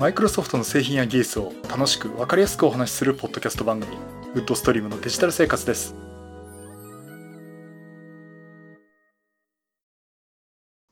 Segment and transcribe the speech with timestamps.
[0.00, 3.98] マイクロソフトの製品や技術を楽しく分かりやすくお話しするポッドキャスト番組
[4.32, 5.94] ウッドストリームのデジタル生活です。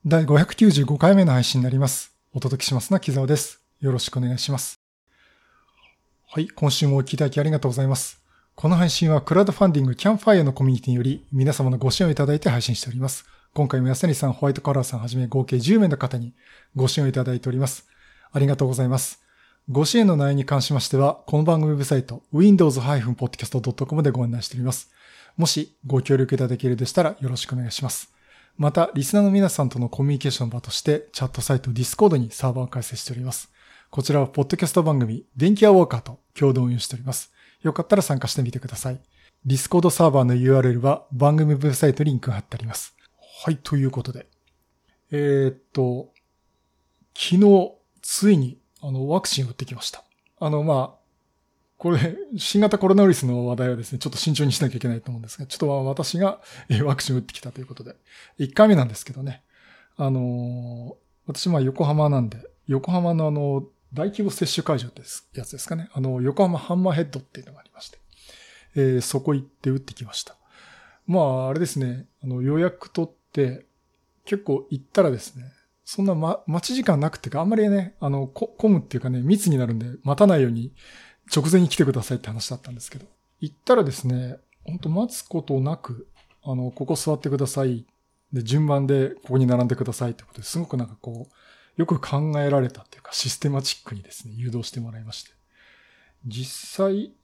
[0.05, 2.14] 第595回目の配信になります。
[2.34, 3.62] お届けしますのは木澤です。
[3.80, 4.79] よろしくお願いします。
[6.27, 8.20] はい今週もお聞きいただきありがとうございます。
[8.56, 13.25] この配信はクラウドファンディングキャンファイアのコミュニティにより皆様のご支援をいただいて配信しております。
[13.54, 16.34] 今回も安谷さん、ホワイトカラーさんはじめ合計10名の方に
[16.77, 17.88] ご支援をいただいております。
[18.32, 19.23] ありがとうございます。
[19.70, 24.91] ご支援の内容に関しましては、この番組ウェブサイト、windows-podcast.com でご案内しております。
[25.36, 28.12] もしご協力いただけるでしたらよろしくお願いします。
[28.56, 33.52] また、リスナーの皆さんとのコミュニケーション場として、チャットサイト Discord にサーバーを開設しております。
[33.91, 37.33] こちらは、ポッドキャスト番組、電気アウォーカーと共同運用しております。
[37.62, 39.00] よかったら参加してみてください。
[39.47, 42.97] Discord サーバーの URL は番組ウェブサイトにリンクが貼ってあります。
[43.45, 44.27] はい、ということで。
[45.12, 46.12] えー、っと、
[47.14, 47.77] 昨日、
[48.11, 50.03] ついに、あの、ワクチン打ってきました。
[50.41, 50.98] あの、まあ、
[51.77, 56.41] これ、新型コロナウイルスの話題はですね、ちょっと慎重にしなきゃいけないと思うんですが、ちょっと私が
[56.84, 57.97] ワクチン打ってきたということで、
[58.39, 59.42] 1回目なんですけどね、
[59.98, 65.03] あの私、まあ、横浜なんで、横浜のあの、大規模接種会場って
[65.34, 65.91] やつですかね。
[65.93, 67.98] あの、横浜ハンマーヘッドっていうのがありまして、
[68.75, 70.34] えー、そこ行って打ってきました。
[71.06, 73.67] まあ、あれですね、あの、予約取って、
[74.25, 75.45] 結構行ったらですね、
[75.91, 80.75] そんな、ま、待ち時間なくてか、あんまりね、あの、こ混むっていうかね、密になるんで、待たないように
[81.34, 83.06] 直前に来てくださいって話だったんですけど、
[83.41, 86.06] 行ったらですね、ほんと待つことなく、
[86.44, 87.86] あの、ここ座ってください。
[88.34, 95.31] で、順番でここに並んでくださいってことですごくなんかこう、よく考えられたっていうか、システマチックにですね、誘導してもらいまして。
[96.27, 97.14] 実際、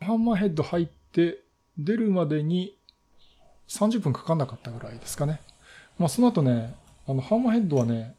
[0.00, 1.42] ハンマーヘッド入って、
[1.76, 2.78] 出るまでに
[3.66, 5.40] 30分かかんなかったぐらいですかね。
[5.98, 8.14] まあ、その後ね、あの、ハンマヘッドはね、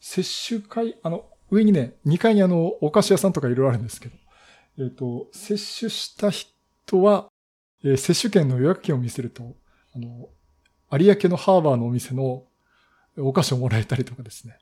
[0.00, 4.14] 接種会、あの、上にね、2階にあの、お菓子屋さんとかいろいろあるんですけど、
[4.78, 7.28] えっ、ー、と、接種した人は、
[7.84, 9.54] えー、接種券の予約券を見せると、
[9.94, 10.28] あの、
[10.98, 12.44] 有明のハーバーのお店の
[13.16, 14.58] お菓子をもらえたりとかですね。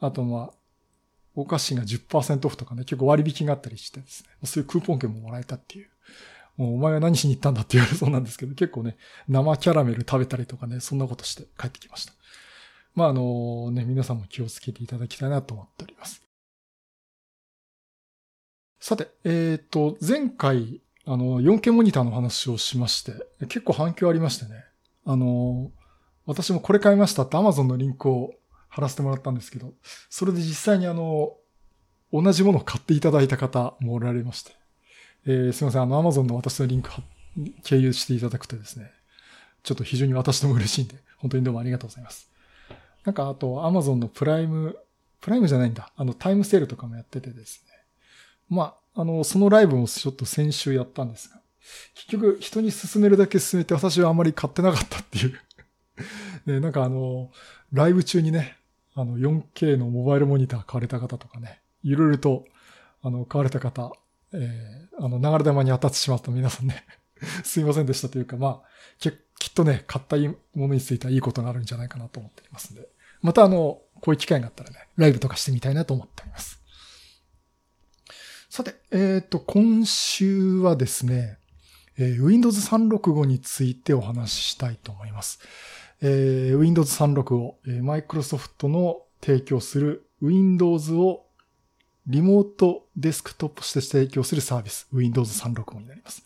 [0.00, 0.54] あと、まあ、
[1.34, 5.88] お菓子が10%オフとかね、結構割引があったりしてですね、そういうクーポン券ももらえたっていう。
[6.56, 8.96] もうお前は何しに行ったんだって言われそうなんですけど、結構ね、
[9.28, 12.12] 生キャラメル食べたりとかね、そんなことして帰ってきました。
[13.00, 16.22] まあ、あのね、皆さんも気をつけていただきたいなと思っております。
[18.78, 23.14] さて、えっ、ー、と、前回、あの、4K モニターの話をしまして、
[23.46, 24.64] 結構反響ありましてね。
[25.06, 25.70] あの、
[26.26, 28.34] 私もこれ買いましたって Amazon のリンクを
[28.68, 29.72] 貼らせてもらったんですけど、
[30.10, 31.32] それで実際にあの、
[32.12, 34.52] 同じものを買っていただいた方もおられまして、
[35.26, 36.90] えー、すいません、あの、Amazon の私のリンク
[37.62, 38.90] 経由していただくとですね、
[39.62, 42.29] ちょっと非常に私とも嬉しいんで、本当にどうもありがとうございます。
[43.04, 44.76] なんか、あと、アマゾンのプライム、
[45.20, 45.92] プライムじゃないんだ。
[45.96, 47.72] あの、タイムセールとかもやっててですね。
[48.48, 51.40] まあ、あの、そのライブもちょっと先週やったんですが、
[51.94, 55.38] 結局、人に勧めるだけ勧めて、私はあんまり買ってなかったっていう
[56.46, 57.30] で、なんかあの、
[57.72, 58.56] ライブ中にね、
[58.94, 62.44] あの、4K のモバイルモニター買われた方とかね、いろいろと、
[63.02, 63.92] あの、買われた方、
[64.32, 66.84] えー、あの、流れ玉に当たってしまった皆さんね
[67.44, 72.88] すいませんでしたというか、まあ、きっとね、買ったものについてはいいことがあるんじゃないかなと思っていますんで。
[73.22, 76.60] またあの、こういう機会があったらね、ライブとかしてみたいなと思っております。
[78.48, 81.38] さて、えっ、ー、と、今週はですね、
[81.96, 85.40] えー、Windows 365についてお話ししたいと思います。
[86.02, 91.26] えー、Windows 365、えー、Microsoft の提供する Windows を
[92.06, 96.24] リモートデスクトップして提供するサービス、Windows 365になります。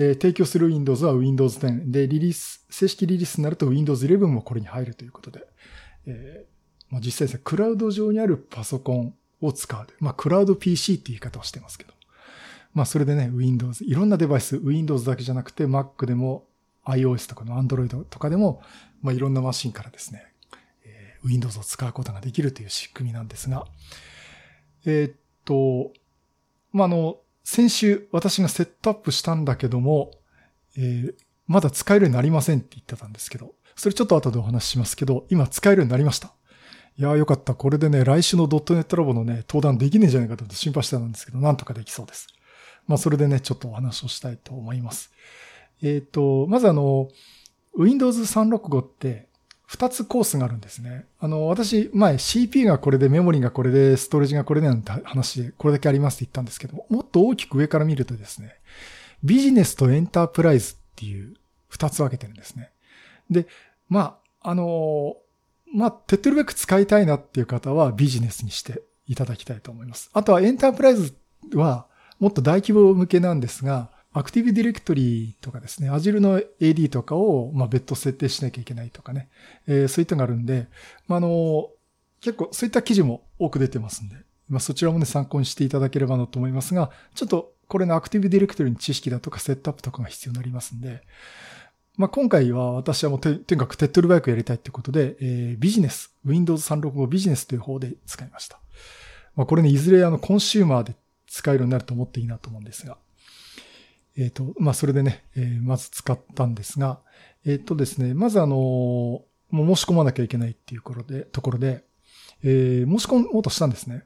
[0.00, 5.46] えー、提供する Windows は Windows 10で、リリース、正式リリースになると Windows 11もこれに入るということで、
[6.06, 6.50] えー
[6.90, 9.86] まあ、実際ですね、クラウド上にあるパソコンを使う。
[10.00, 11.92] まあ、クラウド PC って言い方をしてますけど。
[12.72, 16.46] まあ、それでね、Windows、いろんなデバイス、Windows だけじゃなくて Mac でも
[16.86, 18.62] iOS とかの Android とかでも、
[19.02, 20.32] まあ、いろんなマシンからですね、
[20.84, 23.66] えー、Windows を使うことができるという仕組みなんですが、
[24.86, 25.92] えー、っと、
[26.72, 30.12] まあ、あの、先週私がセットアップしたんだけども、
[30.76, 31.14] えー、
[31.46, 36.32] まだ使えるようになりませんって言ってたんですけど、それちょっと後でお話ししますけど、今使えるようになりました。
[36.98, 37.54] いやーよかった。
[37.54, 42.26] これでね、来週のドットネットラボのね、登壇できねえんじゃないかと心配してたんですけど、なんとかできそうです。
[42.86, 45.10] まあ、それでね、ちょっとお話をしたいと思います。
[45.82, 47.08] えっ、ー、と、まずあの、
[47.74, 49.29] Windows 365って、
[49.70, 51.06] 二つコースがあるんですね。
[51.20, 58.56] あの、私、前 CP がこれで、メモリがこれで、ストレージがこれでなんて話で、これだけありますって言ったんですけど、もっと大きく上から見るとですね、
[59.22, 61.34] ビジネスとエンタープライズっていう
[61.68, 62.72] 二つ分けてるんですね。
[63.30, 63.46] で、
[63.88, 65.14] まあ、あの、
[65.72, 70.10] まあ、手っ取り早く使いたいなっていう方はビジネスにしていただきたいと思います。
[70.12, 71.14] あとはエンタープライズ
[71.54, 71.86] は
[72.18, 79.28] もっと大規模向けなんですが、アクティブディレクトリとかですね、Azure の AD とかを、まあ、別途設定しなきゃいけないとかね、
[79.68, 80.66] えー、そういったのがあるんで、
[81.06, 81.70] まあ、あの、
[82.20, 84.16] 結構そういった記事も多く出てますんで、
[84.48, 91.02] まあ、そちらもね、参考にしていただければなと思いますが、ちょっとこれのアクティブディレクトリの知識だとかセットアップとかが必要になりますんで、
[91.96, 98.58] まあ、今回は私はもうとにかく手っ取り早くやりたいってことで、えー、ビジネス、Windows 365ビジネスという方で使いました。
[99.36, 100.96] まあ、これね、いずれあのコンシューマーで
[101.28, 102.98] 使えるようになると思っていいなと思うんですが、
[104.16, 107.00] えっ、と、まあ、それでね、えー、まず使ったんですが、
[107.44, 111.84] えっ、ー、とですね、まずあのもう申し込まなきゃいけないっていうところで、ところで、
[112.42, 114.04] えー、申し込もうとしたんですね。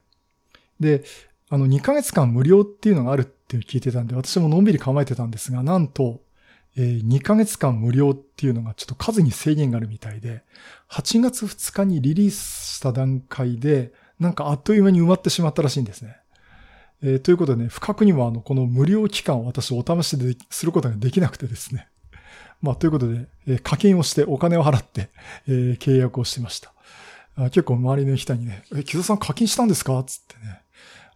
[0.79, 1.03] で、
[1.49, 6.21] あの、2ヶ月間無料っていうのがあるって聞いてたんで、私ものんびり構えてたんですが、なんと、
[6.77, 10.43] えー、2ヶ月間無料っていうのがちょっと数に制限があるみたいで、
[10.89, 16.17] 8月2日にリリースした段階で、なんかあっという間に埋まってしまったらしいんですね。
[17.05, 21.87] えー、ということでね、不覚にもあの、この無料期間を私お試しですることができなくてですね。
[22.63, 25.09] まあ、ということで、えー、課金をしてお金を払って、
[25.47, 26.73] えー、契約をしてました。
[27.51, 30.01] 結構周りの人にね、え、木戸さん課金したんですか？
[30.05, 30.61] つってね。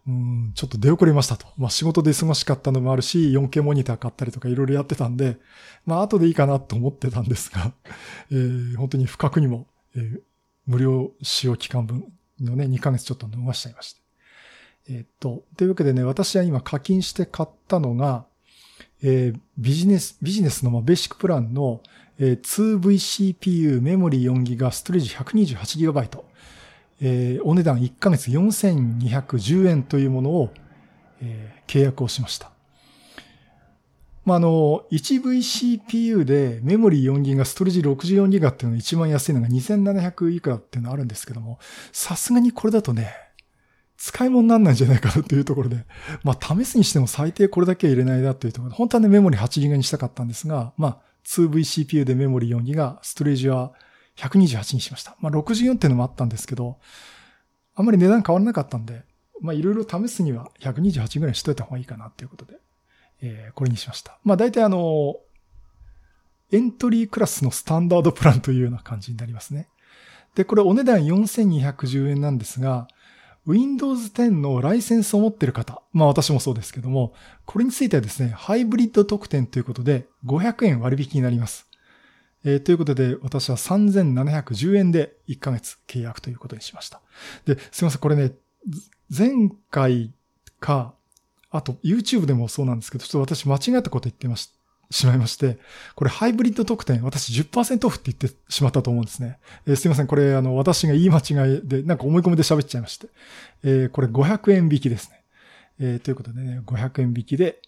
[0.06, 1.46] うん、ちょっと出遅れましたと。
[1.56, 5.38] まあ仕事で忙しかったのもあるし、4K モニター買ったりとかいろいろやってたんで、
[5.86, 7.72] まあ後でいいかなと思ってたんですが、
[8.30, 9.66] えー、本当に不覚にも、
[9.96, 10.20] えー、
[10.66, 12.04] 無料使用期間分
[12.38, 14.00] のね、2ヶ月ちょっと逃しちゃいました。
[14.90, 18.26] え、っと、というわけでね、私は今課金して買ったのが、
[19.02, 21.80] えー、ビジネス、ビジネスのベーシックプランの、
[22.18, 26.24] えー、2VCPU メモリー 4GB ストレージ 128GB
[27.02, 30.50] えー、お値段1ヶ月4210円というものを、
[31.22, 32.50] えー、契約をしました。
[34.26, 41.58] まあ、あの、1VCPU でメモリー 4GB ストレージ 64GB っていうのが一番安いのが2700いくらっていうのがあるんですけども、
[41.90, 43.14] さすがにこれだとね、
[44.00, 45.84] 使い物にならないんじゃないかなっていうところで、
[46.24, 53.74] まあ試すにしても最低これだけは入れないなっていうところで、本当はねメモリ 8GB にしたかったんですが、まあ 2VCPU でメモリ 4GB、ストレージは
[54.16, 55.16] 128にしました。
[55.20, 56.78] まあ、64っていうのもあったんですけど、
[57.74, 59.02] あんまり値段変わらなかったんで、
[59.40, 62.54] まあ、いろいろ試すには128ぐらいしといた方がいいかなっていうことで、
[63.22, 64.18] えー、これにしました。
[64.24, 65.16] まあ、大体あの、
[66.52, 69.68] エントリークラスのスタンダードプランというような感じになりますね。
[70.34, 72.88] で、これお値段4210円なんですが、
[73.46, 77.14] Windows 10のライセンスを持っている方、まあ私もそうですけども、
[77.46, 81.66] これについてはですね、ハイブリッド特典ということで500円割引になります。
[82.44, 87.00] えー、ということで、私は3710円で1ヶ月契約ということにしました。
[87.44, 88.32] で、すいません、これね、
[89.16, 90.12] 前回
[90.58, 90.94] か、
[91.50, 94.59] あと YouTube でもそうなんですけど、ちょっと私間違ったこと言ってました
[94.90, 95.58] しまいまして、
[95.94, 99.38] これハイブリッド特典、私10%オフって言ってしまったと思うんですね。
[99.66, 103.08] えー、すいません、これあの、私が言い間違いで、なんか思い込みで喋っちゃいまして。
[103.62, 105.22] えー、これ500円引きですね。
[105.78, 107.60] えー、ということでね、500円引きで、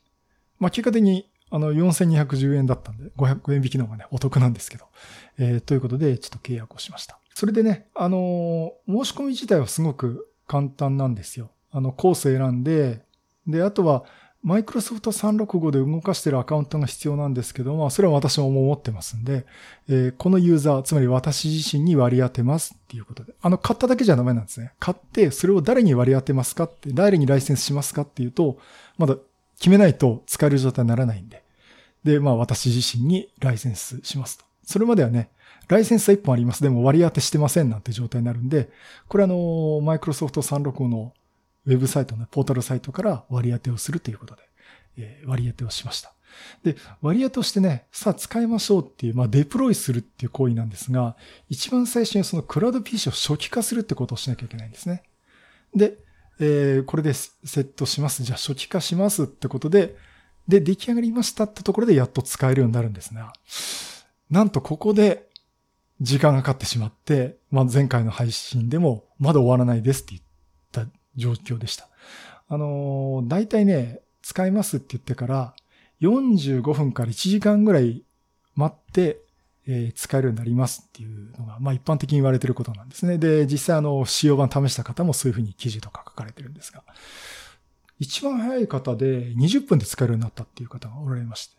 [0.59, 4.87] まあ、結果的にあの、4210円だったんで、500円引きの方がね、お得なんですけど。
[5.39, 7.19] えー、ということで、ちょっと契約をしました。
[7.35, 11.51] それでね、あのー、申し込み自体はすごく簡単なんですよ。
[11.71, 13.03] あの、コース選んで、
[13.47, 14.05] で、あとは、
[14.43, 19.47] マイクロソフト365で動かしてるアカウントが必要なんですけども、それは私も持ってますんで、
[19.89, 23.35] えー、このユーザー、つまり私自身に割り当てますっていうことで。
[23.41, 24.73] あの、買っただけじゃダメなんですね。
[24.81, 28.59] 買って、それを誰に割り当てますかって、誰にライセンスしますかっていうと、
[28.99, 29.17] まだ
[29.59, 31.45] 決めないと使える状態にならないんで。
[32.03, 34.45] で、まあ私自身にライセンスしますと。
[34.65, 35.31] それまではね、
[35.69, 36.65] ライセンスは1本あります。
[36.65, 38.71] でも割り当てしてませんなんて状態になるんで、
[39.07, 41.13] これあの、マイクロソフト365の
[41.67, 44.43] ウェブサイトのポータルサイトから割り当てをするということで、
[44.99, 46.13] えー、割り当てをしました。
[46.63, 51.17] で、割り当てをしてね、さあ使いましょうっていう、まあデプロイするっていう行為なんですが、
[51.49, 55.03] 一番最初にそのクラウド PC を初期化するってことをしなきゃいけないんですね。
[55.75, 55.99] で、
[56.41, 58.23] えー、これでセットします。
[58.23, 59.97] じゃあ初期化しますってことで、
[60.49, 63.33] で、出来上がりましたってところでやっと使えるようになるんですが、
[64.31, 65.29] なんとここで
[66.01, 70.32] 時間がかかってしまって、まあ、前回の配信でもまだ終わらないですって言った
[71.17, 71.89] 状況でした。
[72.49, 75.55] あのー、大体ね、使いますって言ってから
[76.01, 78.05] 45分から1時間ぐらい
[78.55, 79.19] 待って、
[79.67, 83.19] えー、使えるようになりますっていうのが、まあ一般的に言われてることなんですね。
[83.19, 86.83] で、実際あの、使用版試した方もそういうふうに記事とか書かれてるんですが。
[87.99, 91.57] 一番早い方で20分で使えるようになったっていう方がおられまして。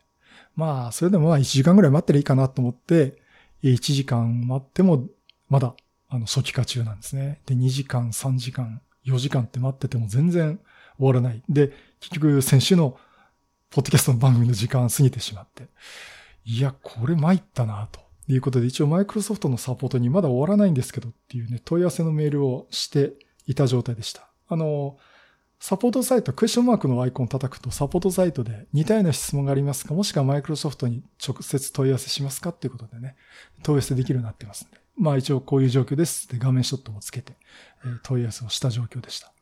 [0.55, 3.17] まあ、それでもまあ1時間ぐらい待ってりゃいいかなと思って、
[3.63, 5.07] 1時間待っても、
[5.49, 5.73] まだ、
[6.09, 7.39] あの、初期化中なんですね。
[7.45, 10.59] で、2時間、3時間、4時間って待ってても全然
[10.97, 11.43] 終わらない。
[11.49, 12.97] で、結局、先週の、
[13.69, 15.67] ポッドキャストの番組の時間過ぎてしまって。
[16.45, 18.03] いや、これ参ったなと。
[18.25, 23.15] いうことで、一応マイクロソフトのサポートにまだ終わらないんですけどっていうね、問い合わせのメールをして
[23.47, 24.29] いた状態でした。
[24.47, 24.97] あの、
[25.59, 29.93] サポートサイト、クエスチョンマークのアイコンを叩くと、サポートサイトで似たような質問がありますか？
[29.93, 32.51] もしくはマイクロソフトに直接問い合わせしますか？
[32.51, 33.17] っていうことでね、
[33.61, 34.77] 問い合わせできるようになってますんで。
[34.97, 37.33] まあ一応こういう状況ですって画面ショットもつけて、
[37.85, 39.33] えー問い合わせをした状況でした。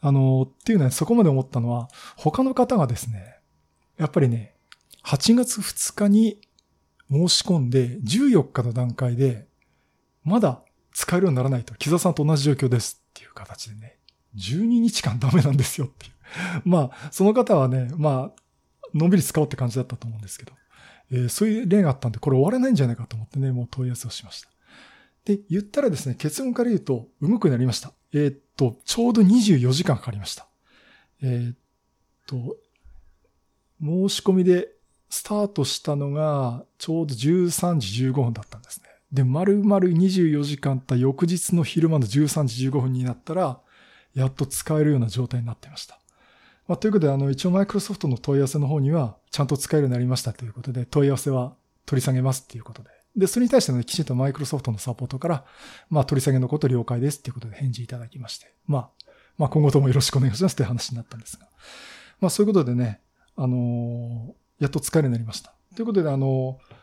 [0.00, 3.38] あの、っていうのはそこまで思ったのは、他の方がですね、
[3.96, 4.54] やっぱりね、
[5.04, 6.40] 8月2日に
[7.10, 9.46] 申し込んで、14日の段階で、
[10.22, 13.98] まだ使えるようにならないと、木澤さんと同じ状況ですっていう形でね、
[14.36, 16.12] 12日間ダメなんですよっていう。
[16.68, 18.40] まあ、その方はね、まあ、
[18.94, 20.52] のんびり使おうって感じだったと思うんですけど、
[21.10, 24.50] えーそういう例があったんで、これ終わらないんじゃないかと思ってね、もう問い合わせをしました。
[25.28, 27.92] で、言ったらですね、結論から言うと、動くなりました。
[28.14, 30.48] えーっと、ちょうど24時間かかりました。
[31.22, 31.56] えーっ
[32.26, 32.56] と、
[33.78, 34.70] 申し込みで
[35.10, 38.88] スタートしたのが、ちょうど13時15分だったんですね。
[39.12, 43.60] で、丸々24時間た翌日の昼間の13時15分になったら、
[44.14, 46.00] やっと使えるような状態になっていました。
[46.66, 51.54] まあ、ということで、あの、一応マイクロソフトの問い合わせの方には、ちゃんと使えるようになりましたということで、問い合わせは
[51.84, 52.97] 取り下げますっていうことで。
[53.16, 55.44] で、それに対してね、きちんとマイクロソフトのサポートから、
[55.90, 58.52] まあ、取り下げのこと了解ですっていうことで返事いただきまして。
[58.66, 58.90] まあ、
[59.38, 61.48] まあ、今後ともよろしくお願いしますという話になったんですが。
[62.20, 63.00] まあ、そういうことでね、
[63.36, 65.54] あのーやっと使えるようになりました。
[65.76, 66.78] ということで、あのー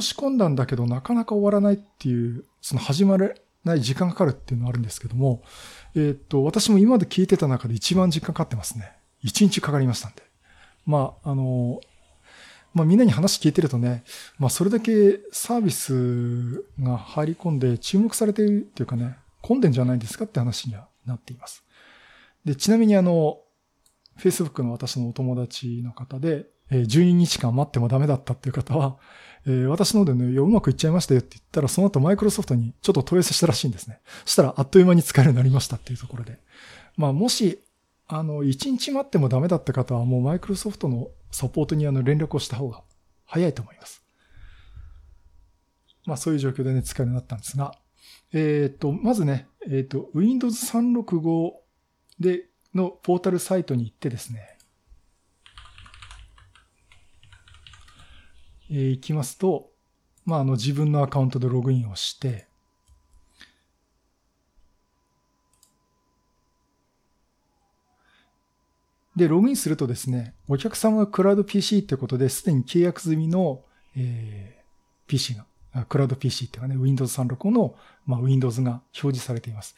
[0.00, 3.30] 申し込んだんだけど、なかなか終わらないっていう、その始まら
[3.64, 5.42] ない時間がかかるっていうのはあるんですけども、
[5.94, 8.92] えーっと、私も今まで聞いてた中で一番時間かかってますね。
[9.22, 10.22] 一日かかりましたんで。
[10.86, 11.80] まあ、あの
[12.74, 14.04] まあみんなに話聞いてるとね、
[14.38, 21.64] まあそれだけサービスが入り込んで注目されているっていうかね、混んでんじゃないですかって話にはなっています。
[22.44, 23.38] で、ちなみにあの、
[24.18, 28.96] Facebook の私のお友達の方で、え12日間待ってもダメだったっていう方は、
[29.46, 34.00] え私のでね、いや、うまくいっちゃいましたよって言ったら、その後マイクロソフトにちょっと問い合わせしたらしいんですね。
[34.24, 36.38] そしたらあっという間に使えるようになりましたっていうところで。
[36.96, 37.60] まあもし、
[38.12, 42.82] あの、1日待ってもダメだって方は、もうマイクロソフトのサポートにあの連絡をした方が
[43.24, 44.04] 早いと思います。
[46.06, 47.72] まあそういう状況でね、使えるようになったんですが、
[48.32, 51.52] えっ、と、まずね、えっ、と、Windows 365
[52.18, 54.58] で、のポータルサイトに行ってですね、
[58.70, 59.70] えー行きますと、
[60.24, 62.49] まあ、あの、自分のアカウントでログインをして、
[69.20, 73.62] で、ログインするとですね、お客様のクラウド PC ってことで、すでに契約済みの、
[73.94, 74.60] えー
[75.10, 75.44] PC が、
[75.86, 77.74] クラウド PC っていうかね、Windows 365の、
[78.06, 79.74] まあ、Windows が表示されています。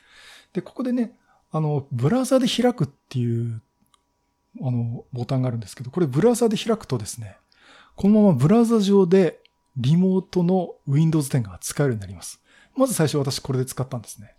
[0.52, 1.16] で、ここでね、
[1.50, 3.62] あの、ブラウザで開くっていう、
[4.60, 7.38] あの、ボタンがあるんですけど、これブラウザで開くとですね、
[7.96, 9.40] このままブラウザ上で
[9.78, 12.42] リモートの Windows 10が使えるようになります。
[12.76, 14.34] まず最初私これで使ったんですね。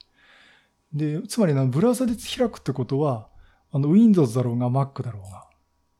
[0.93, 3.27] で、つまりな、ブラウザで開くってことは、
[3.73, 5.47] あの、Windows だろうが Mac だろうが、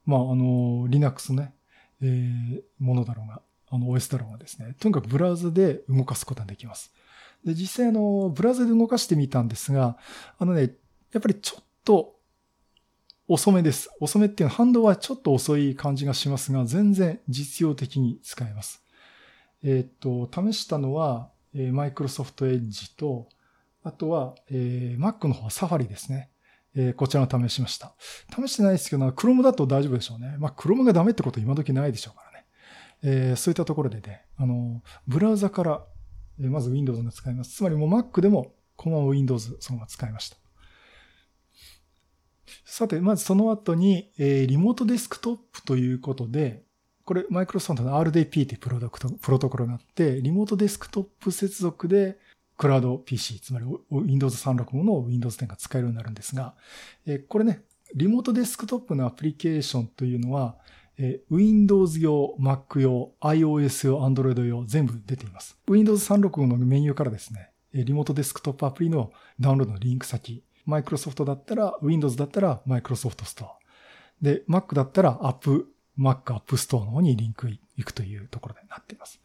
[0.05, 1.55] まあ、あの、Linux ね、
[2.01, 6.93] えー、ものだろうが、あの、OS だろうがですね、とにかくブラウザで動かすことができます。
[7.43, 9.97] で、実際あの、ブラウザで動かしてみたんですが、
[10.37, 10.75] あのね、
[11.11, 12.15] やっぱりちょっと
[13.27, 13.89] 遅めです。
[13.99, 18.83] 遅めっていうのは反動はちょっと遅い感じがしますが、全然実用的に使えます。
[19.63, 23.29] えーっと、試したのは、えー、Microsoft Edge と、
[23.83, 26.29] あとは、えー Mac の方は Safari ですね。
[26.75, 27.93] えーこちらを試しました。
[28.35, 30.35] 試してないですけど、Chrome だと大丈夫でしょうね。
[30.39, 32.45] まあ、Chrome がダメってこと今時ないでしょうからね。
[33.03, 35.85] えーそういったところでね、あの、ブラウザから、
[36.39, 37.55] えーまず Windows が使えます。
[37.55, 40.37] つまりもう Mac でも、このまま Windows そのまま使いました。
[42.65, 46.63] さて、まずその後に、えーリモートデスクトップということで、
[47.05, 52.17] これ、マイクロソフトの RDP というプロダクト、プロトコルがあって、リモートデスクトップ接続で、
[52.63, 56.55] クラウド PC、つまり Windows 365の Windows 10が使えるようになるんですが、
[57.05, 57.61] えこれね、
[57.93, 60.55] リモートデスクトップのアプリケーションというのは、
[60.97, 65.57] え Windows 用、Mac 用、iOS 用、Android 用、全部出ています。
[65.67, 73.47] Windows 365のメニューからですね、リモートデスクトップアプリのダウンロードのリンク先、Microsoft だったら、Windows だったら Microsoft Store。
[74.21, 75.65] で、Mac だったら App、
[75.99, 79.19] Mac App Store の方にリンク行くというところになっています。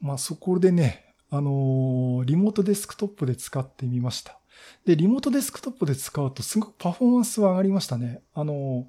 [0.00, 4.38] まあそこでね、あのリモートデスクトップで使ってみました。
[4.84, 8.20] で、リモートデスクトップで使うとすごくパフォーマンスは上がりましたね。
[8.34, 8.86] あの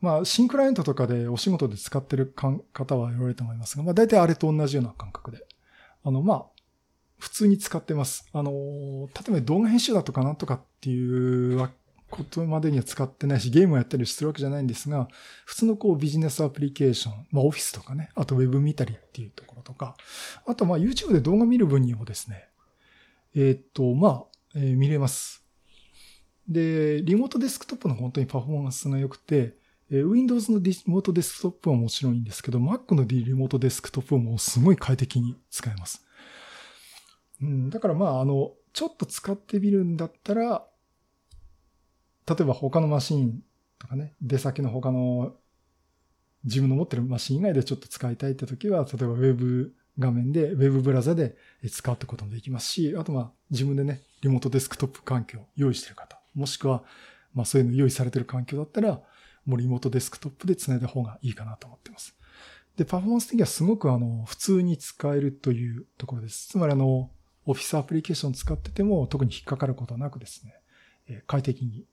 [0.00, 5.46] まあ、新クライアントとかでお仕事で使ってる方は言われると思いますが、まあ大体あれと同じような感覚で。
[6.02, 6.44] あの、まあ、
[7.18, 8.26] 普通に使ってます。
[8.32, 11.70] あの、例えば動画編集だとかなんとかっていうわ
[12.12, 15.08] ことまでには使ってないし、ゲームをやったりするわけじゃないんですが、
[15.44, 19.96] 普通のこうビジネスアプリケーション、まあオフィスとかね、あとウェブ見たりっていうところとか、
[20.46, 22.48] あとまあ YouTube で動画見る分にもですね、
[23.34, 25.42] えっと、まあ、えー見れます。
[26.46, 29.56] で、リモートデスクトップの本当にパフォーマンスが良くて
[29.92, 36.04] え、Windows のリモートデスクトップはもちろんいいんですけど、Mac のリモートデスクトップもすごい快適に使えます。
[37.42, 40.66] うん、だからまあ、あの、ちょっと使ってみるんだったら、
[42.28, 43.42] 例えば他のマシン
[43.78, 45.34] とかね、出先の他の
[46.44, 51.36] 自分の持ってるマシン以外でちょっと使いたいって時は、例えば Web 画面で Web ブラザで
[51.70, 56.84] 使うってこともできますし、あとまあ自分でね、リモートデスクトップ環境を用意してる方、もしくは
[57.34, 59.00] まあそういうの用意されてる環境だったら、
[59.44, 62.16] もうリモートデスクトップで繋いだ方がいいかなと思ってます。
[62.76, 66.48] で、パフォーマンス的にはすごくあの、普通に使えるというところです。
[66.48, 67.10] つまりあの、
[67.44, 70.46] オフィスアプリケーション使ってても特に引っかかることはなくです
[71.08, 71.84] ね、快適に、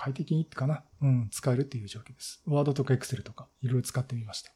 [0.00, 2.40] 快適にってかな、うん、使えるっていう状況です。
[2.46, 4.50] ワードとかエクセルとかいろいろ使ってみました。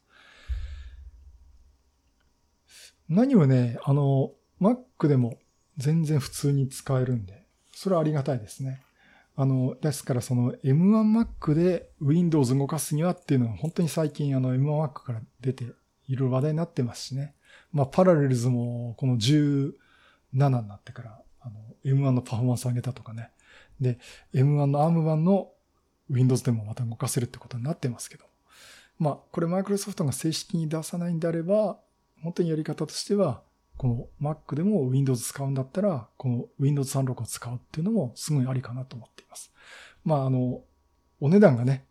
[3.09, 5.37] 何をね、あの、Mac でも
[5.77, 8.81] 全然普通に使えるんで、それはありがたいですね。
[9.35, 15.75] あの、ですからその M1Mac で Windows 動かすにはっていうのは本当に最近あの M1Mac から出ていろ
[16.07, 17.35] いろ話題になってますしね。
[17.71, 19.73] まあ、パラレルズもこの17
[20.33, 23.29] になってからあの M1 のパフォーマンス上げたとかね。
[23.79, 23.99] で、
[24.33, 25.51] M1 の ARM 版の
[26.09, 28.25] Windows でもまた動かせるってことになってますけど。
[28.97, 31.77] まあ、これマイクロソフトが正式に出さないんであれば、
[32.23, 33.41] 本当にやり方としては、
[33.77, 33.87] こ
[34.21, 39.51] の Mac でも Windows 使うんだったら、この Windows 36を使うっていうのもすごいありかなと思っています。
[40.05, 40.61] まあ、あの、
[41.19, 41.85] お値段がね、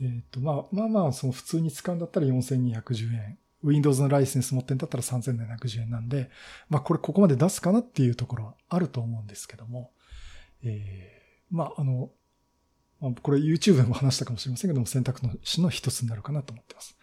[0.00, 3.38] えっ、ー、と、まあ、まあまあ、その普通に使うんだったら4210円。
[3.62, 6.30] Windows のライセンス持ってんだったら3710円なんで、
[6.68, 9.90] まあこれここまで出すかなっていうところはあると思うんですけども、
[10.64, 12.10] えー、まああの、
[13.00, 16.96] まあ、これ YouTube でも話したかもしれませんけども、選択の肢の一つになるかなと思ってます。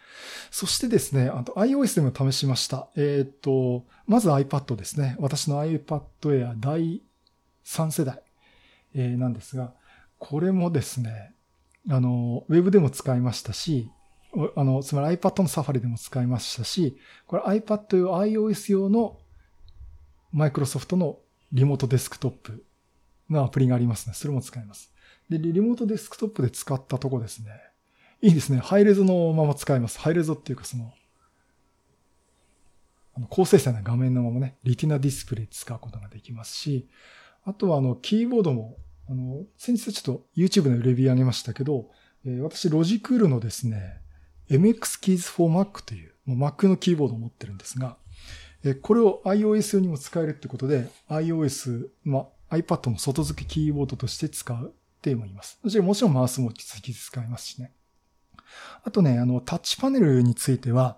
[0.50, 2.90] そしてですね、あと iOS でも試しました。
[2.96, 5.16] えっ、と、まず iPad ですね。
[5.20, 7.02] 私の iPad Air 第
[7.66, 8.22] 3世代、
[8.94, 9.74] えー、なんですが、
[10.18, 11.34] これもですね、
[11.90, 13.90] あの、ウェブでも使いましたし、
[14.56, 16.98] あの、つまり iPad のサファリでも使いましたし、
[17.28, 19.18] これ iPad 用 iOS 用の
[20.32, 21.20] マイクロソフトの
[21.52, 22.64] リモートデスクトップ
[23.32, 24.14] のアプリがありますね。
[24.14, 24.94] それも使います。
[25.30, 27.52] で、リモートデスクトップで使ったとこですね。
[28.22, 28.60] いいですね。
[28.60, 30.00] ハイレゾのまま使えます。
[30.00, 30.94] ハイレゾっていうかその、
[33.16, 36.88] あの高精細な画面のままね、リティナディスプレイ使うことができますし、
[37.44, 38.78] あとはあの、キーボードも、
[39.10, 41.90] あの、先日ちょっと YouTube のレビュー上げましたけど、
[42.26, 44.02] えー、私、ロジクールのですね、
[44.50, 47.98] MX Keys for Mac という、もう Mac のキーボードを持ってるんですが、
[48.64, 55.60] えー、これを iOS 用にも使えるってことで、iOS、まあ、iPad の外付けキーボードとして使うってもいます。
[55.64, 57.74] もちろんマウスも引き続き使えますしね。
[58.84, 60.98] あとね、あの、タッチパネルについては、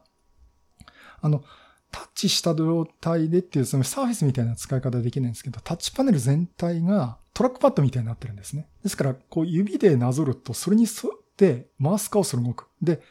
[1.22, 1.44] あの、
[1.92, 8.68] タッチした状態でっていう、そのサーフェスみたいな使い方できないんですけど、タッチパネル全体がトラックパッドみたいになってるんですね。
[8.82, 12.68] ですから、こう指でなぞると、それに沿ってマウスカーソル動く。
[12.82, 13.02] で、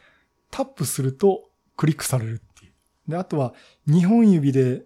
[0.51, 2.73] タップするとクリックされるっていう。
[3.11, 3.53] で、あとは
[3.87, 4.83] 2本指で、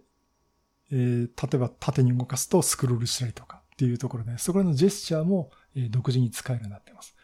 [0.91, 5.51] えー、例えば縦に動かすとスクロールしたりとかっていうところで、そこらのジェスチャーも、
[5.91, 7.15] 独自に使えるようになっています。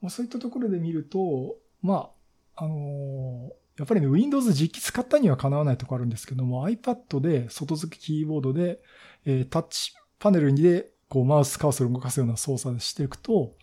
[0.00, 2.10] まあ、そういったところで見ると、ま
[2.56, 8.80] あ、あのー、やっぱりね、Windows 実機使ったにはかなわないとこあるんですけども、iPad で外付けキーボードで、
[9.24, 13.56] えー、タッチパネルにで、こう、マウスカーソルを動かすような操作でしていくと、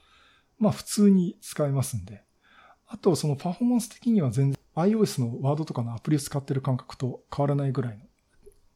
[0.57, 2.23] まあ、普通に使えますんで。
[2.87, 8.05] あと、そのパフォーマンス的には全然 iOS のワードとかのアプリを使ってる感覚と変わらないぐらいの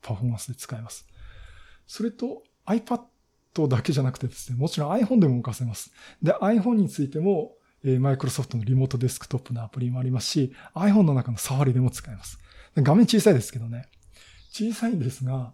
[0.06, 1.08] パフォーマンスで使えます。
[1.88, 5.92] それと iPad だけじゃなくてですね、もちろん iPhone でも動かせます。
[6.22, 7.54] で、iPhone についても、
[8.00, 12.40] マイクロソフトのリモートデスクトップのアプリもありますし、iPhone の中のサファリでも使えます。
[12.76, 13.88] 画面小さいですけどね。
[14.52, 15.54] 小さいんですが、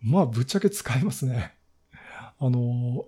[0.00, 1.54] まあ、ぶっちゃけ使えますね。
[2.38, 3.06] あの、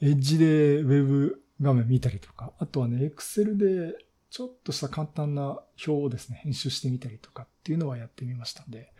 [0.00, 3.96] エッジでウェブ画面見たりとか、あとはね、Excel で
[4.34, 8.92] ちょっとした簡単な表をですね、編集してみたりとかっていうのはやってみましたんで、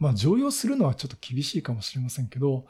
[0.00, 2.66] まあ、常用するのはちょっと厳しいかもしれませんけど、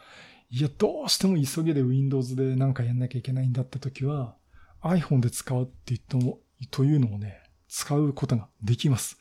[0.50, 4.36] いや、どうしても急げで Windows でなんかやんなきゃいけないんだった時は、
[4.82, 9.18] iPhone で使うって言っても、というのをね、使うことができます。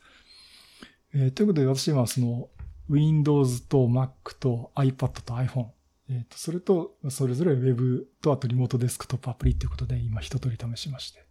[1.14, 2.50] えー、ということで私今その
[2.90, 5.68] Windows と Mac と iPad と iPhone、
[6.10, 11.29] えー、とそれとそれぞれ Web とあとリモートデスクトップアプリということで今一通り試しまして。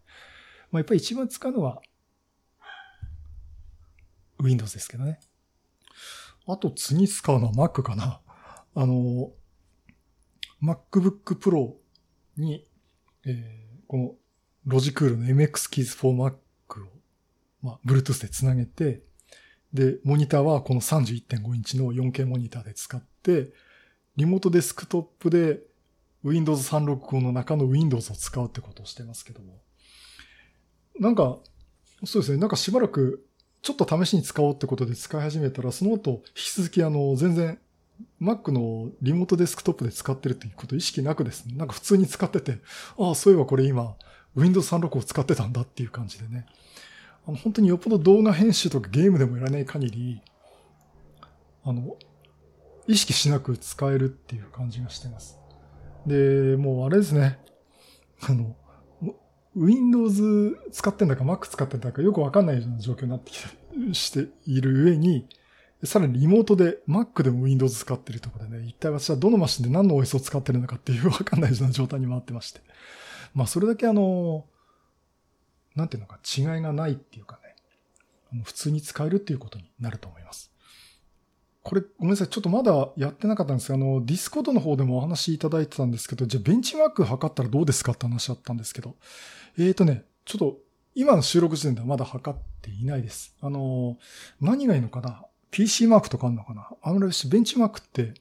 [0.71, 1.81] まあ、やっぱり一番使うのは
[4.41, 5.19] Windows ですけどね。
[6.47, 8.21] あと次使うのは Mac かな。
[8.75, 9.31] あの、
[10.61, 11.73] MacBook Pro
[12.37, 12.65] に、
[13.25, 14.11] えーこの
[14.67, 16.33] ロジクールの MX Keys for Mac
[16.83, 16.87] を、
[17.63, 19.01] まあ、Bluetooth でつなげて、
[19.73, 23.51] で、モニターはこの31.5インチの 4K モニターで使って、
[24.15, 25.61] リモートデスクトップで
[26.23, 29.59] Windows 365の中の Windows を使うってことをしてますけども。
[30.99, 31.37] なんか、
[32.05, 32.37] そうですね。
[32.37, 33.25] なんかしばらく、
[33.61, 37.59] ちょっと試しに使おうってことで使い始めたら、その後、引き続きあの、全然、
[38.21, 41.55] Mac のリモートデスクトップで使ってるっていうこと意識なくですね。
[41.55, 42.59] なんか普通に使ってて、
[42.97, 43.95] ああ、そういえばこれ今、
[44.35, 46.45] Windows 36を使ってたんだっていう感じでね。
[47.27, 50.21] あの、本当によっぽど動画編集とかゲームでもやらない限り、
[51.63, 51.97] あの、
[52.87, 55.37] 意識しなく使えるっていう感じがしてます。
[56.05, 57.39] で、もうあれですね。
[58.21, 58.55] あの、
[59.55, 65.27] Windows 使ってんだか Mac 使ってんだかよくわかんないような状況になってきて、している上に、
[65.83, 72.61] さらにリモートで Mac でも Windows 使ってるところでね、一体私はどのマシンで何の OS を使ってるのかっていうわかんないような状態に回ってまして。
[73.33, 74.45] まあそれだけあの、
[75.75, 77.39] なんていうのか違いがないっていうか
[78.31, 80.51] ね、普通に使えるっていうことになると思います。
[81.69, 82.27] これ、ごめんなさい。
[82.29, 88.95] ちょっとまだやってなかったんですが、あの、 Discord の方でもお話いただいてたんですけど、じゃあベンチマーク測ったらどうですかって話あったんですけど、
[89.55, 90.57] えーとね、ちょっと、
[90.95, 93.35] 今の収録時点ではまだ測っていないです。
[93.39, 93.99] あの、
[94.41, 96.71] 何がいいのかな ?PC マークとかあるのかな？
[96.81, 98.15] あの、ベンチマークって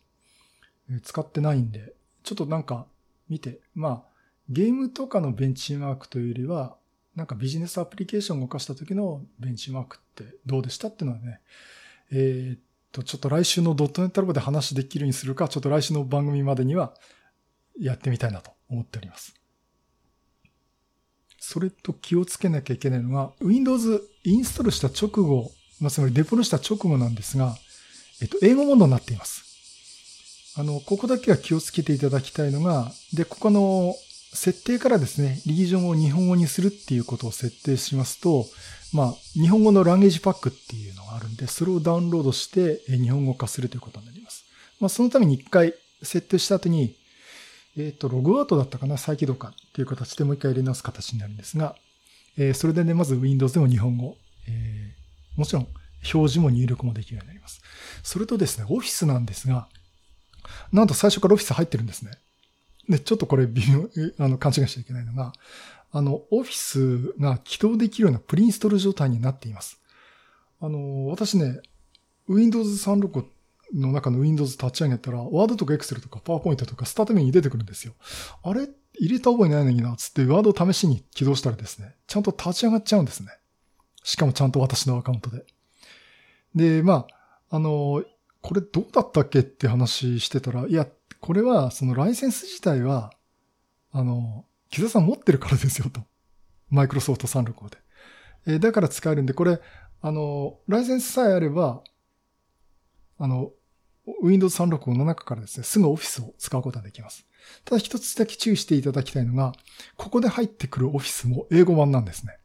[1.02, 2.84] 使ってないんで、ちょっとなんか
[3.30, 4.02] 見て、まあ、
[4.50, 6.76] ゲームとかのベンチマークというよりは、
[7.16, 11.40] なんかビジネスアプリケーションを動かした時のベンチマークってどうでしたっていうのはね、
[12.12, 12.58] えー、
[12.92, 16.94] と、ちょっと来週のドットネットラボで話できるようにするか、ちょっと来週の番組までには
[17.78, 19.34] やってみたいなと思っております。
[21.38, 27.56] それと気をつけなきゃいけないのが、Windows インストールした直後、まあ、つまりデポルした直後なんですが、
[28.20, 30.58] えっと、英語モードになっています。
[30.58, 33.94] あの、ここだけは気をつけていただきたいのが、で、ここの
[34.32, 38.46] 設定からですね、リージョンを日本語にするっていうことを設定しますと、
[38.92, 44.44] まあ、日本語のランゲージパックっていうのがあるんで、それをダウンロードして日本語化するということになります。
[44.80, 46.94] まあ、そのために一回設定した後に、
[47.76, 51.76] えっ、ー、と、ログアウトだったかな、再起動かっていう形でもう一回入れ直す形になるんですが、
[52.36, 54.16] えー、それでね、まず Windows でも日本語、
[54.48, 55.68] えー、もちろん
[56.14, 57.60] 表示も入力もできるようになります。
[58.02, 59.68] それとですね、Office なんですが、
[60.72, 62.12] なんと最初から Office 入ってるんですね。
[62.88, 65.32] で、ちょっとこれ微妙、あの、勘違いしちゃいけないのが、
[65.90, 69.80] あの、オフィスが起動できるようなプリインストール状態になっています。
[70.60, 71.60] あの、私ね、
[72.28, 73.24] Windows 365
[73.74, 77.94] の中の Windows 立ち上げたら、Word とか Excel とか PowerPoint とかスタートメニューに出てくるんですよ。
[78.42, 78.68] あれ
[79.00, 83.28] 入れた覚えないのにな、つって Word を試しに起動したらですね、ちゃんと立ち上がっちゃうんですね。
[84.02, 85.44] しかもちゃんと私のアカウントで。
[86.54, 87.06] で、ま
[87.50, 88.02] あ、あの、
[88.40, 90.86] これどうだったっけって話してたら、いや、
[91.20, 93.12] これは、そのライセンス自体は、
[93.92, 96.02] あの、木田さん持ってるからですよと。
[96.70, 97.78] マイクロソフト365で。
[98.46, 99.60] えー、だから使えるんで、これ、
[100.00, 101.82] あの、ライセンスさえあれば、
[103.18, 103.52] あの、
[104.22, 107.26] Windows 365の中からですね、すぐ Office を使うことができます。
[107.64, 109.52] ただ一つだけ注意していただきたいのが、
[109.96, 112.38] ここで入ってくる Office も英語版なんですね。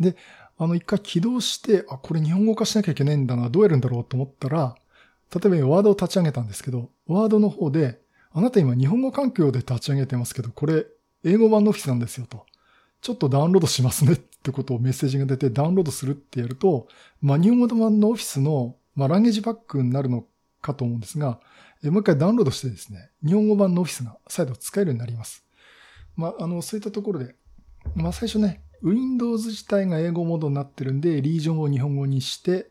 [0.00, 0.16] で、
[0.56, 4.74] あの、一回起動して、あ、これ日本語化しなきゃいけないんだな、どうやるんだろうと思ったら、
[5.34, 8.00] 例えば今ワードを立ち上げたんですけど、ワードの方で、
[8.32, 10.86] あなた今日本語環境で立ち上げてますけど、これ
[11.24, 12.46] 英語版のオフィスなんですよと。
[13.00, 16.88] ちょっとダウンロードしますねってことをメッセージが出てダウンロードするってやると、
[17.20, 20.24] まあ日本語版のオフィスの、まあランゲージパックになるの
[20.60, 21.40] かと思うんですが、
[21.84, 25.44] もう一回ダウンロードしてですね、日本語版のオフィスが再度使えるようになります。
[26.16, 27.36] まああの、そういったところで、
[27.94, 32.70] まあ最初ね、Windows 自体が英語モードになってるんで、リージョンを日本語にして、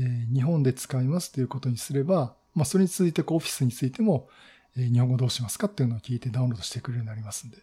[0.00, 4.28] え、日本で使いますということにすれば、まあ、それに続いてオフィスについても、
[4.76, 7.58] え、日本語どうしますかっていうのを聞いてダウンロードしてくれるようになりますんで、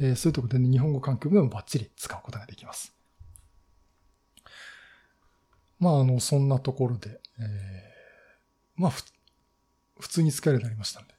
[0.00, 2.92] え、そういうところでね、日本語環境でもバッチリ使うことができます。
[5.78, 8.92] まあ、あの、そんなところで、えー、まあ、
[10.00, 11.14] 普通に使えるようになりましたんで。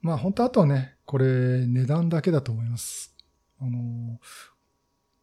[0.00, 3.14] まあ、本当あとはね、これ、値段だけだと思います。
[3.60, 4.18] あの、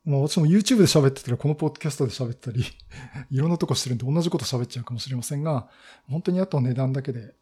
[0.07, 2.63] まあ私も YouTube で喋ってたらこのポッドキャストで喋ったり
[3.29, 5.69] いろんなとこしてるんで同じこと喋っちゃうかもしれませんが、
[6.07, 7.35] 本当にあと値段だけで、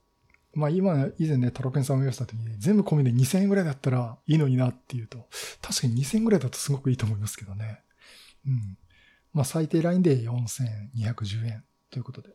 [0.55, 5.27] まあ今、以前ね、タロケンさんも言わせた時に、全部込みで2000円ぐらいだったらいいのになっていうと、
[5.61, 7.81] 確かに2000円ぐらいだとすごくいいと思いますけどね。
[8.47, 8.77] うん。
[9.31, 12.29] まあ最低ラインで4210円ということで。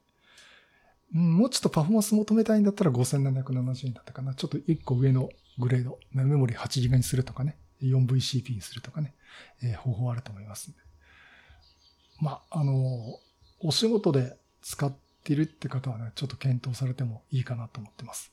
[1.13, 4.35] うん、もうちょっとパフォーマンス求めたいんだったら5770円だったかな。
[4.35, 7.57] ちょっと1個上のグレード、メモリ 8GB にするとかね。
[7.87, 9.15] 4VCP にするとかね、
[9.63, 10.73] えー、方法あると思います。
[12.21, 13.19] まあ、あの、
[13.61, 14.93] お仕事で使っ
[15.25, 18.33] てるって方はね、ちょっと検討されてもいいかなと思ってます。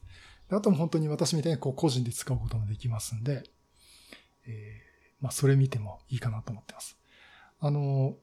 [0.50, 3.44] あとも本当に私みたいにこう個人で使うこともできますんで、
[4.46, 6.98] えー、まあ、それ見てもいいかなと思ってます。
[7.60, 8.16] あの、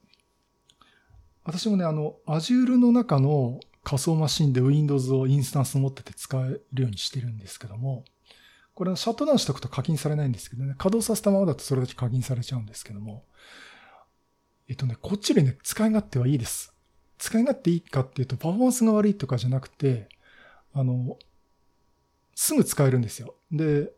[1.44, 8.04] 私もね、あの、Azure の中の仮想マシンで Windows をインスタンス持ってて使えるようにしてるんですけども、
[8.74, 13.24] これシャットダウンしておくと課金されないんですけどね、稼働させたままだとそれだけ課金されちゃうんですけども、
[14.68, 16.74] えっとね、こっちよりね、使い勝手はいいです。
[17.18, 20.08] 使い勝手いいかっていうと、パフォーマンスが悪いとかじゃなくて、
[20.72, 21.18] あの、
[22.34, 23.36] すぐ使えるんですよ。
[23.52, 23.92] で、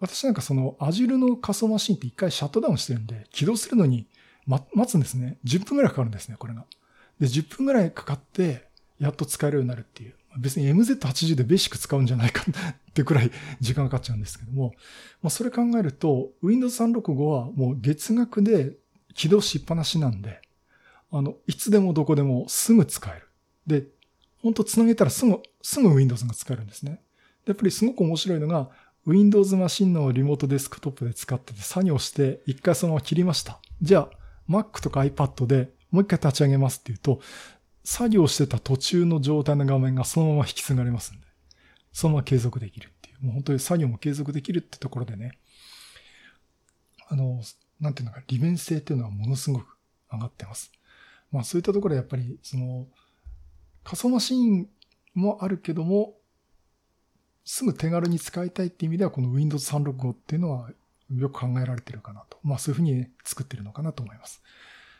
[0.00, 4.08] 私なんかその Azure の仮想マシンって一回シャットダウンしてるんで、起動するのに、
[4.46, 5.38] ま、待つんですね。
[5.44, 6.64] 10分くらいかかるんですね、これが。
[7.20, 10.14] で、10分くらいかかって、やっと使えるようになるっていう。
[10.38, 14.74] 別に MZ80 でベーシック使うんじゃないかってくらい時間かかっちゃうんですけども、
[15.22, 18.76] まあ、それ考えると、Windows 365はもう月額で
[19.14, 20.40] 起動しっぱなしなんで、
[21.10, 23.26] あの、いつでもどこでもすぐ使える。
[23.66, 23.86] で、
[24.42, 27.00] 本当繋げたらすぐ、すぐ Windows が使えるんですね。
[27.46, 28.70] やっぱりすごく面白いのが、
[29.06, 33.60] Windows マシンのリモートデスクトップで使ってて作業して一回そのまま切りました。
[33.80, 34.10] じゃあ、
[34.48, 37.20] Mac とか iPad でもう一回立ち上げますっていうと、
[37.86, 41.26] 作業してた途中の状態の画面がそのまま引き継がれますんで、
[41.92, 43.24] そのまま継続できるっていう。
[43.24, 45.38] もう本当に作業も継続できるってところでね、
[47.08, 47.40] あの、
[47.80, 49.78] なんていうのか、利便性っていうのはものすごく
[50.12, 50.72] 上がってます。
[51.30, 52.88] まあそういったところでやっぱり、その、
[53.84, 54.68] 仮想マシーン
[55.14, 56.14] もあるけども、
[57.44, 60.70] すぐ手軽に使いたいっていう意味では、この Windows 365っていうのは
[61.14, 62.38] よく考えられてるかなと。
[62.42, 64.42] まあそういうふうに、ね、作ってるのかなと思います。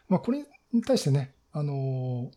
[0.08, 2.30] まあこれに対してね、あの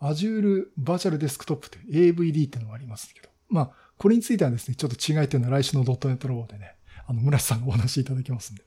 [0.00, 6.74] Azure Virtual Desktop という AVD ってのがありますけど、まあこれについてはですね、ちょっと違いというのは来週の .NET ロボでね、
[7.06, 8.62] あの、村瀬さんがお話しいただきますんで、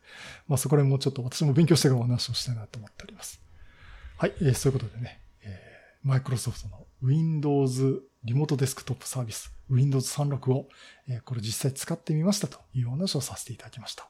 [0.48, 3.42] まあそこら辺もちょっと私も勉強してからお話をしたいなと思っております。
[4.18, 10.68] はい、えー、そういうことでね、えー、マイクロソフトの Windows リモートデスクトップサービス Windows 365を、
[11.08, 14.10] えー、これ実際使ってみましたというお話をさせていただきました。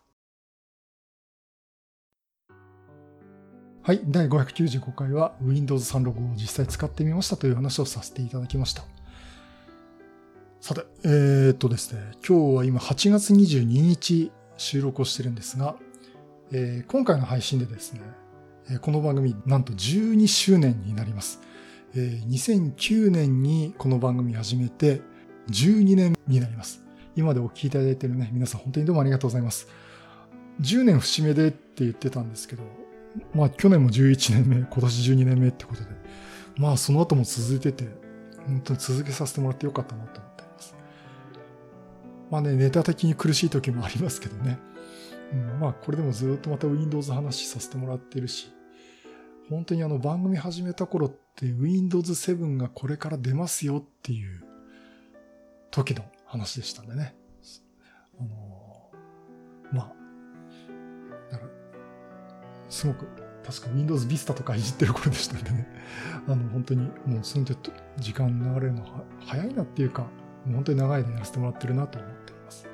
[3.90, 8.84] はい、第595回は Windows 365を実際使ってみましたという話をさせていただきました。
[10.62, 15.76] さて、えー、っとですね、今日は今8月22日収録をしてるんですが、
[16.52, 18.02] えー、今回の配信でですね、
[18.80, 21.42] この番組なんと12周年になります。
[21.96, 25.02] えー、2009年にこの番組始めて
[25.50, 26.84] 12年になります。
[27.16, 29.68] 今でお聞きいただいてるね、皆さん本当にどうもありがとうございます。
[30.62, 32.89] 10年節目でって言ってたんですけど、
[33.34, 35.88] まあ去年も11年目、今年12年目ってことで、
[36.58, 37.88] まあその後も続いてて、
[38.46, 40.76] 本当に続けさせてもらってよかったなと思っています。
[42.32, 44.60] まあね、ネタ的に苦しい時もありますけどね。
[45.34, 48.52] うん、まあこれでもずっとまた Windows 話させてもらってるし、
[49.50, 54.44] 本当にあの番組始めた頃って Windows 7がこれから出ますよっていう
[55.72, 57.16] 時の話でしたんでね。
[58.20, 58.92] あの、
[59.72, 59.94] まあ、
[62.70, 63.08] すごく、
[63.46, 65.68] 確か Windows Vista とかいじってる頃でしたんでね。
[66.28, 70.08] あの、本当にもうその時間流れるのは早いなっていうか、
[70.48, 72.66] う本当に長い間やらせてもらってるなと思っています。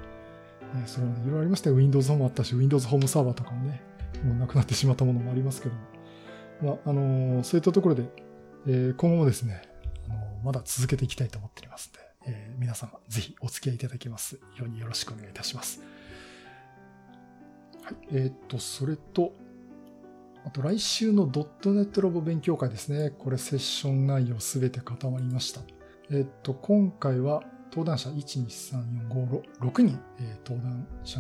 [0.74, 1.76] ね、それもいろいろありましたよ。
[1.78, 3.82] Windows もあったし、Windows ホームサーバーとかもね、
[4.24, 5.82] もうなくなってしまったものもありますけども。
[6.62, 8.10] まあ、あのー、そういったところで、
[8.68, 9.62] えー、今後もですね、
[10.10, 15.82] あのー、まだ続けていきたいと思っておりますので、えー、皆さんぜひお付き合いいただきますようによろしくお願いいたします。
[17.84, 17.96] はい。
[18.12, 19.34] えっ、と、それと、
[20.46, 23.10] あと来週の .NET ロボ勉強会ですね。
[23.18, 25.62] これセッション内容すべて固まりました。
[26.12, 31.20] えっ、と、今回は登壇者1、2、3、4、5、6人、え登壇者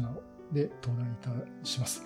[0.51, 2.03] で登壇いたします。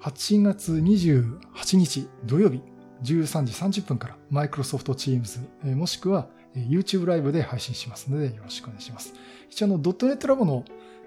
[0.00, 2.62] 8月28日土曜日
[3.02, 9.12] 13時30分から Microsoft Teams もしくは YouTube ライブで配信しますのでよろしくお願いします。
[9.50, 10.64] 一応の .NET ラボの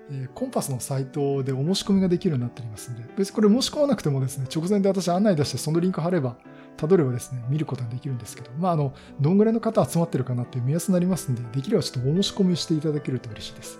[0.10, 6.38] えコンパスのサイトでお申し込みができるようになっておりますので、別にこれ申し込まなくてもですね、直前で私案内出してそのリンク貼れば、
[6.78, 13.80] たどればですね、見ることができるんですけど、まあ、あの、どんぐらいの方集まってるかなっていう目安になりますんで、できればちょっとお申し込みしていただけると嬉しいです。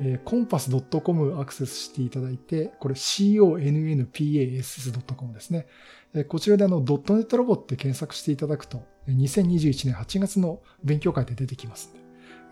[0.00, 5.66] え、コンパス .com アクセスしていただいて、これ connpass.com ですね。
[6.14, 11.92] え、こちらであの、ドットネットロボって検索していただくと、2021年8月の勉強会で出てきます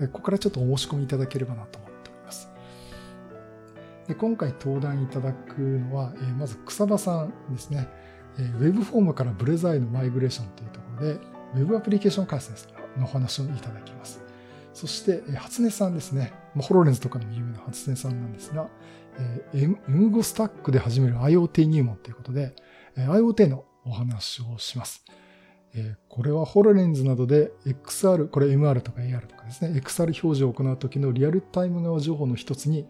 [0.01, 1.96] ので、ここからちょっとお申し込みいただければなと思っております。
[4.07, 7.88] で今回登壇いただくのは、え、まず草場さんですね。
[8.38, 11.12] えー、ウェブフォームからブレザーへのマイグレーションというところで、
[11.55, 14.23] ウェブアプリケーション開発の話をいただきます。
[14.75, 16.33] そして、初音さんですね。
[16.59, 18.69] ホロレンズとかでも有名な初音さんなんですが、
[19.55, 22.55] M 5スタックで始める IoT 入門ということで、
[22.97, 25.05] IoT のお話をします。
[26.09, 32.87] これはホロレンズなどで XR、これ MR とか AR とかですね、XR 表示を行うときのリアルタイム側情報の一つに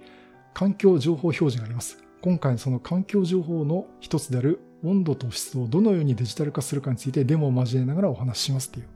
[0.57, 1.99] 環境情報表示があります。
[2.23, 8.87] 今回その環境情報の一つである温度と湿度をどのようにデジタル化するかについてデモを交えながらお話ししますという、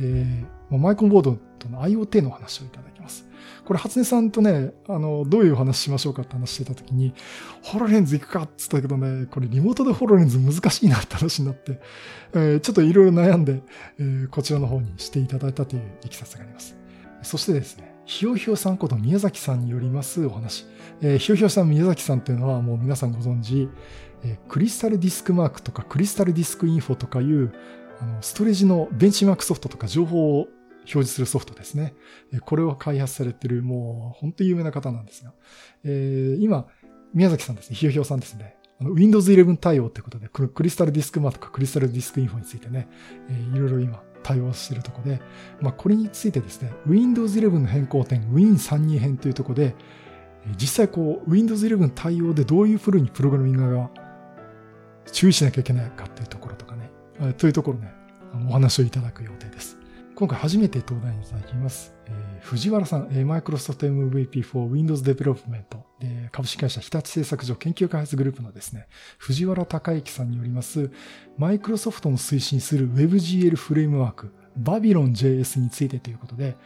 [0.00, 3.26] えー、マイコンボードとの IoT の話をいただきます。
[3.64, 7.14] これ、初音さんとね、あの、どういうお話しましょうかって話してた時に、
[7.62, 11.80] ホロレンズ行くかって言ったけどね、これリモートでホロレンズ難しいなって話になって、
[12.34, 13.62] えー、ちょっといろいろ悩んで、
[13.98, 16.76] えー、こちらの方にしていただいたといういきさつがあります。
[17.22, 20.64] そしてですね、ひよひよさんこと宮崎さんによりますお話。
[21.02, 23.68] えー、ひよひよさん、宮崎さんっていうのはもう皆さんご存知、
[24.24, 27.52] えー、クリスタルディスクマークとかクリスタルディスクインフォとかいう
[28.00, 31.94] あのストレージのベンチマークソフトとか情報を表示するソフトですね。
[32.46, 35.34] これを開発されてるもう本当に有名な方なんですが、
[35.84, 36.66] えー、今、
[37.12, 38.56] 宮崎さんですね、ひよひよさんですね。
[38.80, 42.88] Windows 11対応ということで、クリスタルディスクマークとかクリスタルディスクインフォについてね、
[43.28, 45.20] えー、いろいろ今対応しているところで、
[45.60, 49.74] まあ、これについてですね、Windows 11の変更点、Win32 編というところで、
[50.56, 53.90] 実際こう、Windows 11対応でどういうふうにプログラミングが
[55.12, 56.90] 注意しなきゃいけないかっていうところとかね、
[57.36, 57.92] というところね、
[58.48, 59.78] お話をいただく予定です。
[60.14, 61.97] 今回初めて登壇いただきます。
[62.08, 65.62] えー、藤原さん、えー、Microsoft MVP for Windows Development
[65.98, 68.86] で株式会社日立製作所研究開発グループのですね、
[69.18, 70.90] 藤原隆之さんによります、
[71.38, 76.56] Microsoft の推進する WebGL フレームワーク、Babylon.js についてということで、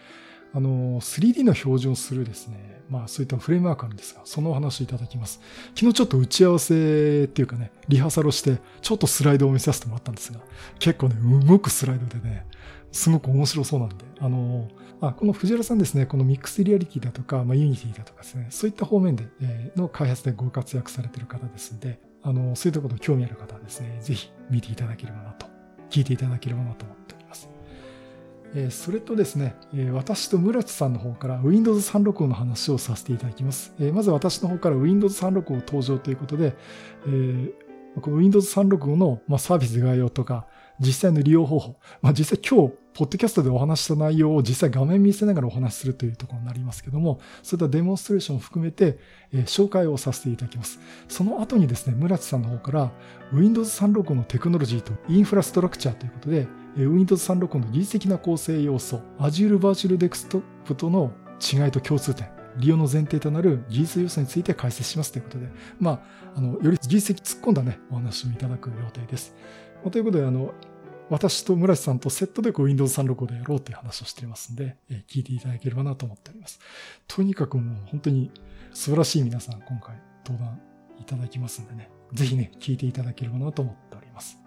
[0.54, 5.40] あの、3D の標準をするですね、まあそういったフレームワークあるんですが、そのお話いただきます。
[5.74, 10.40] 昨日ちょっと打ち合わせっていうかね、リハーサルをして、ちょっとスライドを見させてもらったんですが、
[10.78, 12.46] 結構ね、動くスライドでね、
[12.92, 14.68] すごく面白そうなんで、あの、
[15.00, 25.46] あこの藤原さんですね、この Mixed Reality だとか、まあ、 Unity だとかですね、そういった方面で、え、の開発でご活躍されている方ですんで、あの、そういったこと興味ある方はですね、ぜひ見ていただければなと、
[25.90, 27.48] 聞いていただければなと思っております。
[28.54, 33.72] えー、それとですね、え、私と村地さんの方から Windows 365の話をさせていただきます。
[33.80, 36.54] えー、まず私の方から Windows 365登場ということで、
[37.06, 37.52] えー、
[38.00, 40.46] この Windows 365の、まあ、サービス概要とか、
[40.78, 48.98] 実際の利用方法、まあ、実際今日、ポッドキャストでお話した内容を実際画面見せながらお話しするというところになりますけども、そういったデモンストレーションを含めて、
[49.32, 50.78] えー、紹介をさせていただきます。
[51.08, 52.92] その後にですね、村地さんの方から
[53.32, 62.28] Windows 365のテクノロジーとインフラストラクチャーということで、Windows 365の技術的な構成要素、Azure Virtual Desktop との違いと共通点、
[62.58, 65.48] 利用の前提となる技術要素について解説しますということで、
[65.80, 66.00] まあ、
[66.36, 69.34] あの、より技術的突っ込んだね、お話をいただく予定です。
[69.90, 70.52] ということで、あの、
[71.10, 76.60] 私と村瀬さんとセットでこう Windows 365でやろうという話をしていますので、え聞いていただければなと思っております。
[77.06, 78.30] とにかくもう本当に
[78.72, 80.60] 素晴らしい皆さん今回登壇
[81.00, 84.38] いただきますんでね、ぜひね、聞いていただければなと思っております。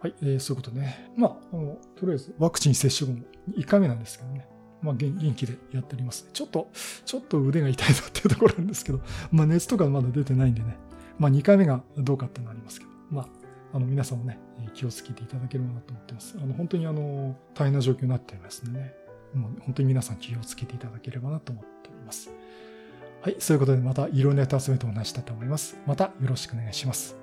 [0.00, 1.10] はい、えー、そういうことね。
[1.16, 3.24] まあ、あの、とりあえずワクチン接種後も
[3.56, 4.46] 1回目なんですけどね。
[4.82, 6.28] まあ元気でやっております。
[6.32, 6.68] ちょっと、
[7.04, 10.76] ちょっと腕が痛いなっていうところなんですけど、まあ熱とかまだ出てないんでね。
[11.18, 13.41] まあ2回目がどうかっていうのはありますけど、まあ
[13.72, 14.38] あの、皆さんもね、
[14.74, 16.36] 気をつけていただければなと思ってます。
[16.40, 18.94] あの、本当にあの、大変な状況になっていますのでね、
[19.34, 22.30] もう本当に皆さん気をつけていただければなと思っております。
[23.22, 25.78] はい、そういうことでまたいろんなネタ集めてお話したいと思います。
[25.86, 27.21] またよろしくお願いします。